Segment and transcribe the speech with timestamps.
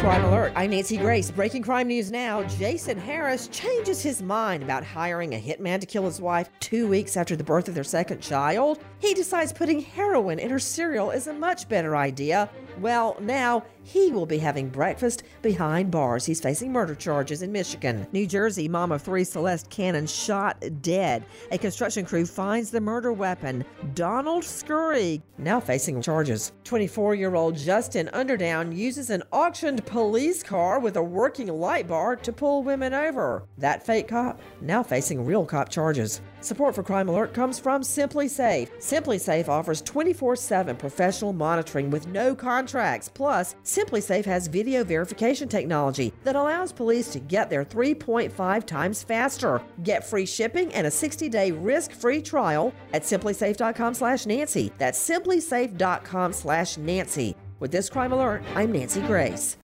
[0.00, 0.54] Crime Alert.
[0.56, 1.30] I'm Nancy Grace.
[1.30, 2.42] Breaking crime news now.
[2.44, 7.18] Jason Harris changes his mind about hiring a hitman to kill his wife two weeks
[7.18, 8.78] after the birth of their second child.
[8.98, 12.48] He decides putting heroin in her cereal is a much better idea.
[12.80, 16.24] Well, now he will be having breakfast behind bars.
[16.24, 18.06] He's facing murder charges in Michigan.
[18.12, 21.24] New Jersey, mom of three Celeste Cannon shot dead.
[21.52, 23.64] A construction crew finds the murder weapon.
[23.94, 26.52] Donald Scurry now facing charges.
[26.64, 32.16] 24 year old Justin Underdown uses an auctioned police car with a working light bar
[32.16, 33.44] to pull women over.
[33.58, 36.20] That fake cop now facing real cop charges.
[36.42, 38.70] Support for Crime Alert comes from SimpliSafe.
[38.80, 42.34] Simply Safe offers 24 7 professional monitoring with no
[42.70, 43.08] contracts.
[43.08, 49.60] Plus, SimpliSafe has video verification technology that allows police to get there 3.5 times faster.
[49.82, 54.72] Get free shipping and a 60-day risk-free trial at simplisafe.com/nancy.
[54.78, 57.36] That's simplisafe.com/nancy.
[57.58, 59.58] With this crime alert, I'm Nancy Grace.